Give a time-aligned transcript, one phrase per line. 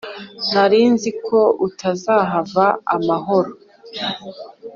[0.53, 2.65] narinziko utazahava
[2.95, 3.51] amahoro